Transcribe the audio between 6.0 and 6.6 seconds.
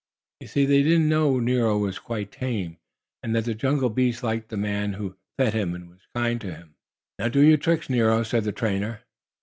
kind to